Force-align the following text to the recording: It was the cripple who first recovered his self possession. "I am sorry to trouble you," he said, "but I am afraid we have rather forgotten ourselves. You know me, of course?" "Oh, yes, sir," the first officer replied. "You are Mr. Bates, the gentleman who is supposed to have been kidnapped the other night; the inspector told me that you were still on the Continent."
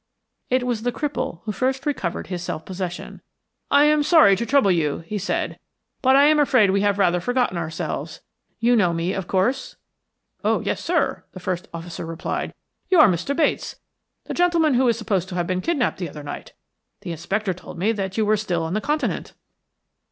It 0.49 0.65
was 0.65 0.81
the 0.81 0.91
cripple 0.91 1.41
who 1.43 1.51
first 1.51 1.85
recovered 1.85 2.25
his 2.25 2.41
self 2.41 2.65
possession. 2.65 3.21
"I 3.69 3.83
am 3.85 4.01
sorry 4.01 4.35
to 4.35 4.47
trouble 4.47 4.71
you," 4.71 5.01
he 5.05 5.19
said, 5.19 5.59
"but 6.01 6.15
I 6.15 6.23
am 6.23 6.39
afraid 6.39 6.71
we 6.71 6.81
have 6.81 6.97
rather 6.97 7.19
forgotten 7.21 7.55
ourselves. 7.55 8.19
You 8.59 8.75
know 8.75 8.93
me, 8.93 9.13
of 9.13 9.27
course?" 9.27 9.75
"Oh, 10.43 10.59
yes, 10.59 10.83
sir," 10.83 11.23
the 11.33 11.39
first 11.39 11.67
officer 11.71 12.03
replied. 12.03 12.55
"You 12.89 12.99
are 12.99 13.07
Mr. 13.09 13.35
Bates, 13.37 13.75
the 14.25 14.33
gentleman 14.33 14.73
who 14.73 14.87
is 14.87 14.97
supposed 14.97 15.29
to 15.29 15.35
have 15.35 15.45
been 15.45 15.61
kidnapped 15.61 15.99
the 15.99 16.09
other 16.09 16.23
night; 16.23 16.53
the 17.01 17.11
inspector 17.11 17.53
told 17.53 17.77
me 17.77 17.91
that 17.91 18.17
you 18.17 18.25
were 18.25 18.37
still 18.37 18.63
on 18.63 18.73
the 18.73 18.81
Continent." 18.81 19.35